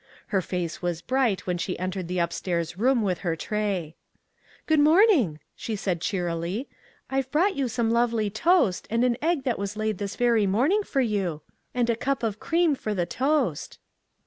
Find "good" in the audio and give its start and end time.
4.65-4.79